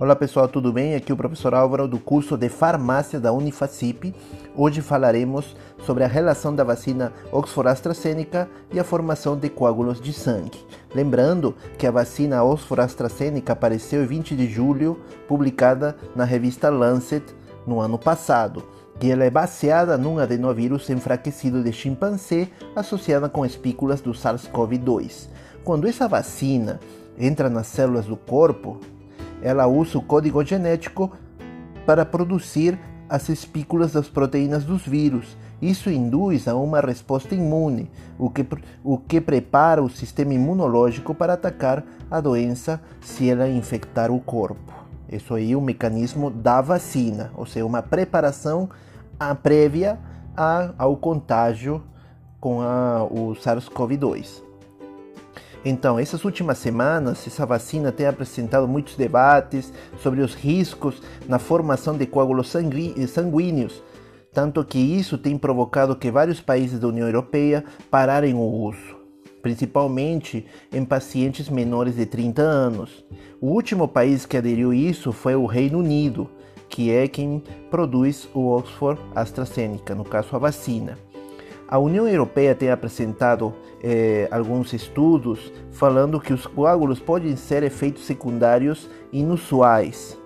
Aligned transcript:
Olá 0.00 0.14
pessoal, 0.14 0.46
tudo 0.46 0.72
bem? 0.72 0.94
Aqui 0.94 1.10
é 1.10 1.14
o 1.14 1.16
professor 1.16 1.52
Álvaro 1.52 1.88
do 1.88 1.98
curso 1.98 2.36
de 2.36 2.48
Farmácia 2.48 3.18
da 3.18 3.32
Unifacip. 3.32 4.14
Hoje 4.54 4.80
falaremos 4.80 5.56
sobre 5.84 6.04
a 6.04 6.06
relação 6.06 6.54
da 6.54 6.62
vacina 6.62 7.12
Oxford 7.32 7.68
AstraZeneca 7.68 8.48
e 8.72 8.78
a 8.78 8.84
formação 8.84 9.36
de 9.36 9.48
coágulos 9.48 10.00
de 10.00 10.12
sangue. 10.12 10.64
Lembrando 10.94 11.52
que 11.76 11.84
a 11.84 11.90
vacina 11.90 12.44
Oxford 12.44 12.80
AstraZeneca 12.80 13.54
apareceu 13.54 14.04
em 14.04 14.06
20 14.06 14.36
de 14.36 14.46
julho, 14.46 15.00
publicada 15.26 15.96
na 16.14 16.22
revista 16.22 16.70
Lancet 16.70 17.24
no 17.66 17.80
ano 17.80 17.98
passado, 17.98 18.62
que 19.00 19.10
ela 19.10 19.24
é 19.24 19.30
baseada 19.30 19.98
num 19.98 20.20
adenovírus 20.20 20.88
enfraquecido 20.90 21.60
de 21.60 21.72
chimpanzé 21.72 22.46
associada 22.76 23.28
com 23.28 23.44
espículas 23.44 24.00
do 24.00 24.12
SARS-CoV-2. 24.12 25.28
Quando 25.64 25.88
essa 25.88 26.06
vacina 26.06 26.78
entra 27.18 27.50
nas 27.50 27.66
células 27.66 28.06
do 28.06 28.16
corpo, 28.16 28.78
ela 29.42 29.66
usa 29.66 29.98
o 29.98 30.02
código 30.02 30.44
genético 30.44 31.12
para 31.86 32.04
produzir 32.04 32.78
as 33.08 33.28
espículas 33.28 33.92
das 33.92 34.08
proteínas 34.08 34.64
dos 34.64 34.86
vírus. 34.86 35.36
Isso 35.60 35.90
induz 35.90 36.46
a 36.46 36.54
uma 36.54 36.80
resposta 36.80 37.34
imune, 37.34 37.90
o 38.18 38.30
que, 38.30 38.46
o 38.84 38.98
que 38.98 39.20
prepara 39.20 39.82
o 39.82 39.88
sistema 39.88 40.34
imunológico 40.34 41.14
para 41.14 41.32
atacar 41.32 41.84
a 42.10 42.20
doença 42.20 42.80
se 43.00 43.28
ela 43.28 43.48
infectar 43.48 44.10
o 44.10 44.20
corpo. 44.20 44.72
Isso 45.10 45.34
aí 45.34 45.52
é 45.52 45.56
o 45.56 45.60
mecanismo 45.60 46.30
da 46.30 46.60
vacina, 46.60 47.32
ou 47.34 47.46
seja, 47.46 47.64
uma 47.64 47.82
preparação 47.82 48.68
prévia 49.42 49.98
ao 50.76 50.96
contágio 50.96 51.82
com 52.38 52.60
a, 52.60 53.02
o 53.04 53.34
SARS-CoV-2. 53.34 54.47
Então, 55.64 55.98
essas 55.98 56.24
últimas 56.24 56.58
semanas, 56.58 57.26
essa 57.26 57.44
vacina 57.44 57.90
tem 57.90 58.06
apresentado 58.06 58.68
muitos 58.68 58.94
debates 58.94 59.72
sobre 60.02 60.20
os 60.20 60.34
riscos 60.34 61.02
na 61.28 61.38
formação 61.38 61.96
de 61.96 62.06
coágulos 62.06 62.48
sanguíneos, 62.48 63.82
tanto 64.32 64.64
que 64.64 64.78
isso 64.78 65.18
tem 65.18 65.36
provocado 65.36 65.96
que 65.96 66.10
vários 66.10 66.40
países 66.40 66.78
da 66.78 66.88
União 66.88 67.06
Europeia 67.06 67.64
pararem 67.90 68.34
o 68.34 68.40
uso, 68.40 68.96
principalmente 69.42 70.46
em 70.72 70.84
pacientes 70.84 71.48
menores 71.48 71.96
de 71.96 72.06
30 72.06 72.40
anos. 72.40 73.04
O 73.40 73.48
último 73.48 73.88
país 73.88 74.24
que 74.24 74.36
aderiu 74.36 74.72
isso 74.72 75.12
foi 75.12 75.34
o 75.34 75.46
Reino 75.46 75.78
Unido, 75.78 76.30
que 76.68 76.92
é 76.92 77.08
quem 77.08 77.42
produz 77.70 78.28
o 78.32 78.48
Oxford 78.48 79.00
AstraZeneca, 79.14 79.94
no 79.94 80.04
caso 80.04 80.36
a 80.36 80.38
vacina. 80.38 80.96
A 81.70 81.78
União 81.78 82.08
Europeia 82.08 82.54
tem 82.54 82.70
apresentado 82.70 83.52
eh, 83.82 84.26
alguns 84.30 84.72
estudos 84.72 85.52
falando 85.70 86.18
que 86.18 86.32
os 86.32 86.46
coágulos 86.46 86.98
podem 86.98 87.36
ser 87.36 87.62
efeitos 87.62 88.06
secundários 88.06 88.88
inusuais. 89.12 90.18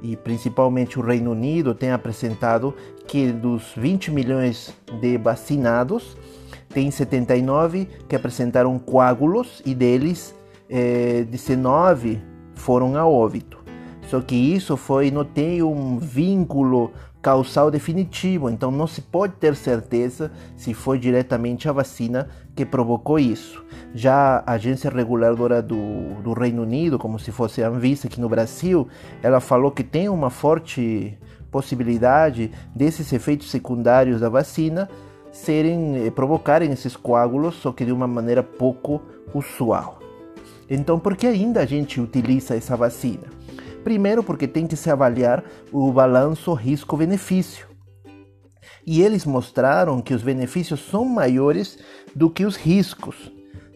E 0.00 0.16
principalmente 0.16 0.96
o 0.96 1.02
Reino 1.02 1.32
Unido 1.32 1.74
tem 1.74 1.90
apresentado 1.90 2.72
que 3.08 3.32
dos 3.32 3.72
20 3.76 4.12
milhões 4.12 4.72
de 5.00 5.18
vacinados, 5.18 6.16
tem 6.68 6.92
79 6.92 7.88
que 8.08 8.14
apresentaram 8.14 8.78
coágulos 8.78 9.60
e 9.66 9.74
deles 9.74 10.32
eh, 10.70 11.26
19 11.28 12.22
foram 12.54 12.96
a 12.96 13.04
óbito. 13.04 13.58
Só 14.06 14.20
que 14.20 14.36
isso 14.36 14.76
foi, 14.76 15.10
não 15.10 15.24
tem 15.24 15.60
um 15.60 15.98
vínculo 15.98 16.92
causal 17.20 17.70
definitivo, 17.70 18.48
então 18.48 18.70
não 18.70 18.86
se 18.86 19.00
pode 19.00 19.34
ter 19.34 19.56
certeza 19.56 20.30
se 20.56 20.72
foi 20.72 20.98
diretamente 20.98 21.68
a 21.68 21.72
vacina 21.72 22.28
que 22.54 22.64
provocou 22.64 23.18
isso. 23.18 23.64
Já 23.94 24.42
a 24.46 24.52
agência 24.52 24.90
reguladora 24.90 25.60
do, 25.60 26.20
do 26.22 26.32
Reino 26.32 26.62
Unido, 26.62 26.98
como 26.98 27.18
se 27.18 27.32
fosse 27.32 27.62
a 27.62 27.68
Anvisa 27.68 28.06
aqui 28.06 28.20
no 28.20 28.28
Brasil, 28.28 28.88
ela 29.22 29.40
falou 29.40 29.70
que 29.70 29.82
tem 29.82 30.08
uma 30.08 30.30
forte 30.30 31.18
possibilidade 31.50 32.50
desses 32.74 33.12
efeitos 33.12 33.50
secundários 33.50 34.20
da 34.20 34.28
vacina 34.28 34.88
serem 35.32 36.06
eh, 36.06 36.10
provocarem 36.10 36.70
esses 36.72 36.96
coágulos, 36.96 37.54
só 37.56 37.72
que 37.72 37.84
de 37.84 37.92
uma 37.92 38.06
maneira 38.06 38.42
pouco 38.42 39.00
usual. 39.34 39.98
Então, 40.68 40.98
por 40.98 41.16
que 41.16 41.26
ainda 41.26 41.60
a 41.60 41.66
gente 41.66 42.00
utiliza 42.00 42.54
essa 42.54 42.76
vacina? 42.76 43.37
Primeiro, 43.84 44.22
porque 44.22 44.46
tem 44.46 44.66
que 44.66 44.76
se 44.76 44.90
avaliar 44.90 45.42
o 45.72 45.90
balanço 45.92 46.52
risco-benefício. 46.52 47.66
E 48.86 49.02
eles 49.02 49.24
mostraram 49.24 50.00
que 50.00 50.14
os 50.14 50.22
benefícios 50.22 50.80
são 50.80 51.04
maiores 51.04 51.78
do 52.14 52.30
que 52.30 52.44
os 52.44 52.56
riscos. 52.56 53.30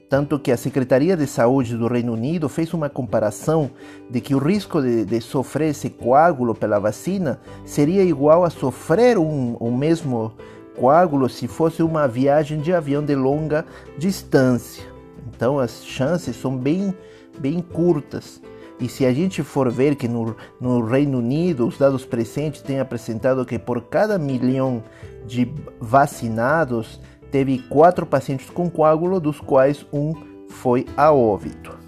Tanto 0.09 0.39
que 0.39 0.53
a 0.53 0.57
Secretaria 0.59 1.17
de 1.17 1.27
Saúde 1.27 1.77
do 1.77 1.87
Reino 1.87 2.13
Unido 2.13 2.49
fez 2.49 2.75
uma 2.75 2.91
comparação 2.91 3.71
de 4.11 4.21
que 4.21 4.35
o 4.35 4.39
risco 4.39 4.83
de, 4.83 5.07
de 5.07 5.21
sofrer 5.23 5.71
esse 5.71 5.89
coágulo 5.89 6.55
pela 6.55 6.79
vacina 6.79 7.41
seria 7.65 8.03
igual 8.03 8.45
a 8.45 8.51
sofrer 8.51 9.17
um, 9.17 9.55
o 9.55 9.71
mesmo 9.71 10.33
coágulo 10.77 11.29
se 11.29 11.49
fosse 11.49 11.83
uma 11.83 12.07
viagem 12.07 12.61
de 12.61 12.75
avião 12.75 13.03
de 13.03 13.15
longa 13.15 13.65
distância. 13.97 14.85
Então 15.27 15.59
as 15.59 15.83
chances 15.85 16.37
são 16.37 16.57
bem, 16.57 16.95
bem 17.39 17.61
curtas. 17.61 18.41
E 18.81 18.89
se 18.89 19.07
a 19.07 19.13
gente 19.13 19.43
for 19.43 19.71
ver 19.71 19.97
que 19.97 20.09
no, 20.09 20.35
no 20.61 20.85
Reino 20.85 21.19
Unido 21.19 21.67
os 21.67 21.79
dados 21.79 22.05
presentes 22.05 22.63
têm 22.63 22.81
apresentado 22.81 23.45
que 23.45 23.59
por 23.59 23.83
cada 23.83 24.19
milhão 24.19 24.83
de 25.27 25.53
vacinados 25.81 27.01
teve 27.31 27.59
quatro 27.59 28.05
pacientes 28.05 28.51
com 28.51 28.69
coágulo, 28.69 29.21
dos 29.21 29.41
quais 29.41 29.87
um 29.93 30.15
foi 30.49 30.87
a 30.97 31.13
óbito. 31.13 31.79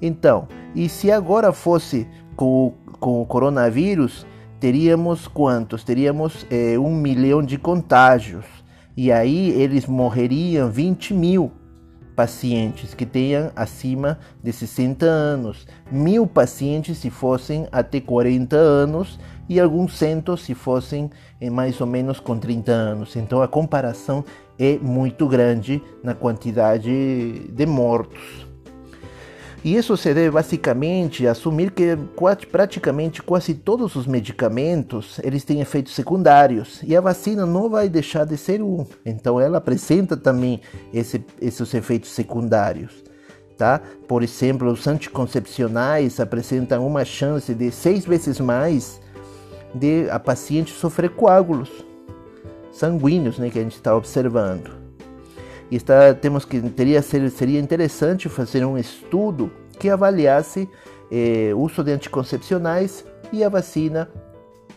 Então, 0.00 0.48
e 0.74 0.88
se 0.88 1.10
agora 1.10 1.52
fosse 1.52 2.06
com, 2.34 2.74
com 2.98 3.22
o 3.22 3.26
coronavírus, 3.26 4.26
teríamos 4.58 5.28
quantos? 5.28 5.84
Teríamos 5.84 6.46
é, 6.50 6.78
um 6.78 6.94
milhão 6.94 7.42
de 7.42 7.56
contágios. 7.56 8.44
E 8.96 9.10
aí 9.12 9.50
eles 9.50 9.86
morreriam 9.86 10.70
20 10.70 11.14
mil 11.14 11.52
pacientes 12.14 12.94
que 12.94 13.04
tenham 13.04 13.50
acima 13.54 14.18
de 14.42 14.52
60 14.52 15.04
anos, 15.04 15.66
mil 15.90 16.26
pacientes 16.26 16.98
se 16.98 17.10
fossem 17.10 17.66
até 17.72 18.00
40 18.00 18.56
anos 18.56 19.18
e 19.48 19.60
alguns 19.60 19.96
centos 19.96 20.42
se 20.42 20.54
fossem 20.54 21.10
eh, 21.40 21.50
mais 21.50 21.80
ou 21.80 21.86
menos 21.86 22.20
com 22.20 22.38
30 22.38 22.72
anos. 22.72 23.16
Então 23.16 23.42
a 23.42 23.48
comparação 23.48 24.24
é 24.58 24.78
muito 24.78 25.26
grande 25.26 25.82
na 26.02 26.14
quantidade 26.14 27.48
de 27.48 27.66
mortos. 27.66 28.53
E 29.64 29.74
isso 29.74 29.96
se 29.96 30.12
deve 30.12 30.30
basicamente 30.30 31.26
a 31.26 31.30
assumir 31.30 31.70
que 31.70 31.96
praticamente 32.52 33.22
quase 33.22 33.54
todos 33.54 33.96
os 33.96 34.06
medicamentos 34.06 35.18
eles 35.24 35.42
têm 35.42 35.62
efeitos 35.62 35.94
secundários 35.94 36.82
e 36.82 36.94
a 36.94 37.00
vacina 37.00 37.46
não 37.46 37.70
vai 37.70 37.88
deixar 37.88 38.26
de 38.26 38.36
ser 38.36 38.62
um. 38.62 38.84
Então 39.06 39.40
ela 39.40 39.56
apresenta 39.56 40.18
também 40.18 40.60
esse, 40.92 41.24
esses 41.40 41.72
efeitos 41.72 42.10
secundários. 42.10 43.02
Tá? 43.56 43.80
Por 44.06 44.22
exemplo, 44.22 44.70
os 44.70 44.86
anticoncepcionais 44.86 46.20
apresentam 46.20 46.86
uma 46.86 47.04
chance 47.04 47.54
de 47.54 47.70
seis 47.70 48.04
vezes 48.04 48.38
mais 48.38 49.00
de 49.74 50.10
a 50.10 50.18
paciente 50.18 50.72
sofrer 50.72 51.08
coágulos 51.10 51.70
sanguíneos, 52.70 53.38
né, 53.38 53.48
que 53.48 53.58
a 53.58 53.62
gente 53.62 53.76
está 53.76 53.96
observando. 53.96 54.83
Está, 55.70 56.14
temos 56.14 56.44
que 56.44 56.60
teria 56.60 57.02
seria 57.02 57.58
interessante 57.58 58.28
fazer 58.28 58.64
um 58.64 58.78
estudo 58.78 59.50
que 59.78 59.88
avaliasse 59.88 60.68
eh, 61.10 61.52
uso 61.54 61.82
de 61.82 61.92
anticoncepcionais 61.92 63.04
e 63.32 63.42
a 63.42 63.48
vacina 63.48 64.08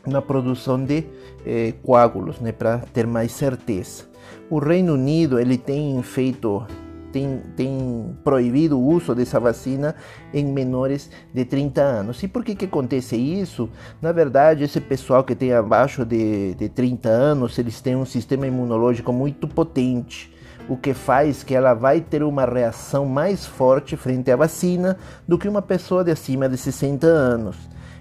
na 0.05 0.21
produção 0.21 0.83
de 0.83 1.05
eh, 1.45 1.73
coágulos, 1.83 2.39
né, 2.39 2.51
para 2.51 2.79
ter 2.93 3.05
mais 3.05 3.31
certeza. 3.31 4.05
O 4.49 4.59
Reino 4.59 4.93
Unido 4.93 5.39
ele 5.39 5.57
tem 5.57 6.01
feito 6.01 6.65
tem, 7.11 7.41
tem, 7.55 8.15
proibido 8.23 8.77
o 8.77 8.85
uso 8.85 9.15
dessa 9.15 9.39
vacina 9.39 9.95
em 10.33 10.45
menores 10.45 11.09
de 11.33 11.45
30 11.45 11.81
anos. 11.81 12.21
E 12.21 12.27
por 12.27 12.43
que, 12.43 12.53
que 12.53 12.65
acontece 12.65 13.15
isso? 13.15 13.69
Na 14.01 14.11
verdade, 14.11 14.63
esse 14.63 14.79
pessoal 14.79 15.23
que 15.23 15.33
tem 15.33 15.53
abaixo 15.53 16.05
de, 16.05 16.53
de 16.55 16.69
30 16.69 17.09
anos, 17.09 17.57
eles 17.57 17.81
têm 17.81 17.95
um 17.95 18.05
sistema 18.05 18.45
imunológico 18.45 19.11
muito 19.13 19.47
potente 19.47 20.36
o 20.69 20.75
que 20.75 20.93
faz 20.93 21.43
que 21.43 21.55
ela 21.55 21.73
vai 21.73 22.01
ter 22.01 22.23
uma 22.23 22.45
reação 22.45 23.05
mais 23.05 23.45
forte 23.45 23.95
frente 23.95 24.31
à 24.31 24.35
vacina 24.35 24.97
do 25.27 25.37
que 25.37 25.47
uma 25.47 25.61
pessoa 25.61 26.03
de 26.03 26.11
acima 26.11 26.49
de 26.49 26.57
60 26.57 27.07
anos. 27.07 27.57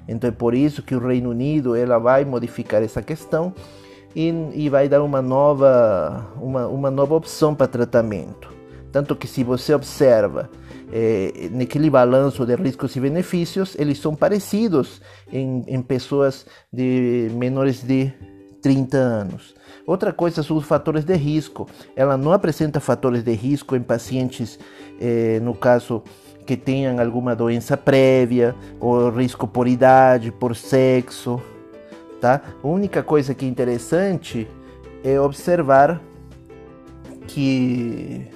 Então 0.09 0.29
é 0.29 0.33
por 0.33 0.55
isso 0.55 0.83
que 0.83 0.95
o 0.95 0.99
Reino 0.99 1.31
Unido 1.31 1.75
ela 1.75 1.99
vai 1.99 2.25
modificar 2.25 2.83
essa 2.83 3.03
questão 3.03 3.53
e, 4.15 4.33
e 4.55 4.69
vai 4.69 4.89
dar 4.89 5.03
uma 5.03 5.21
nova, 5.21 6.27
uma, 6.41 6.67
uma 6.67 6.91
nova 6.91 7.15
opção 7.15 7.55
para 7.55 7.67
tratamento. 7.67 8.55
Tanto 8.93 9.15
que 9.15 9.27
se 9.27 9.45
você 9.45 9.75
observa 9.75 10.49
é, 10.93 11.49
naquele 11.51 11.91
balanço 11.91 12.47
de 12.47 12.55
riscos 12.55 12.95
e 12.97 13.01
benefícios, 13.01 13.77
eles 13.79 13.99
são 13.99 14.15
parecidos 14.15 15.03
em, 15.31 15.65
em 15.67 15.83
pessoas 15.83 16.47
de 16.73 17.31
menores 17.35 17.83
de 17.83 18.13
30 18.67 18.97
anos. 18.97 19.55
Outra 19.87 20.13
coisa 20.13 20.43
são 20.43 20.57
os 20.57 20.65
fatores 20.65 21.05
de 21.05 21.15
risco. 21.15 21.69
Ela 21.95 22.17
não 22.17 22.33
apresenta 22.33 22.81
fatores 22.81 23.23
de 23.23 23.33
risco 23.33 23.77
em 23.77 23.81
pacientes, 23.81 24.59
eh, 25.01 25.39
no 25.41 25.55
caso, 25.55 26.03
que 26.45 26.57
tenham 26.57 26.99
alguma 26.99 27.37
doença 27.37 27.77
prévia, 27.77 28.57
ou 28.81 29.09
risco 29.11 29.47
por 29.47 29.69
idade, 29.69 30.33
por 30.33 30.57
sexo, 30.57 31.41
tá? 32.21 32.43
A 32.61 32.67
única 32.67 33.05
coisa 33.05 33.37
que 33.37 33.45
é 33.45 33.49
interessante 33.49 34.49
é 35.05 35.21
observar 35.21 36.01
que 37.29 38.27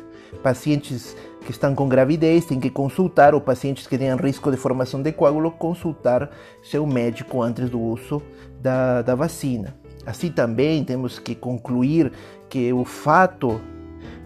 pacientes 0.44 1.16
que 1.44 1.50
estão 1.50 1.74
com 1.74 1.88
gravidez 1.88 2.44
têm 2.44 2.60
que 2.60 2.70
consultar, 2.70 3.34
ou 3.34 3.40
pacientes 3.40 3.84
que 3.88 3.98
tenham 3.98 4.16
risco 4.16 4.48
de 4.48 4.56
formação 4.56 5.02
de 5.02 5.10
coágulo, 5.10 5.50
consultar 5.50 6.30
seu 6.62 6.86
médico 6.86 7.42
antes 7.42 7.68
do 7.68 7.80
uso 7.80 8.22
da, 8.60 9.02
da 9.02 9.16
vacina. 9.16 9.74
Assim 10.10 10.28
também 10.28 10.82
temos 10.82 11.20
que 11.20 11.36
concluir 11.36 12.12
que 12.48 12.72
o 12.72 12.84
fato 12.84 13.60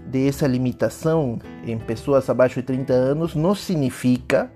dessa 0.07 0.47
limitação 0.47 1.39
em 1.67 1.79
pessoas 1.79 2.29
abaixo 2.31 2.61
de 2.61 2.63
30 2.67 2.93
anos 2.93 3.35
não 3.35 3.55
significa 3.55 4.51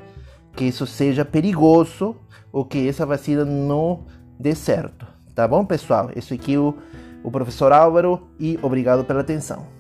que 0.57 0.65
isso 0.65 0.87
seja 0.87 1.27
perigoso 1.27 2.17
ou 2.51 2.65
que 2.65 2.89
essa 2.89 3.05
vacina 3.05 3.45
não 3.45 4.07
dê 4.41 4.55
certo. 4.55 5.07
Tá 5.35 5.47
bom, 5.47 5.67
pessoal? 5.67 6.11
Esse 6.17 6.33
aqui 6.33 6.55
é 6.55 6.59
o, 6.59 6.75
o 7.23 7.31
professor 7.31 7.73
Álvaro 7.73 8.27
e 8.41 8.59
obrigado 8.63 9.05
pela 9.05 9.21
atenção. 9.21 9.78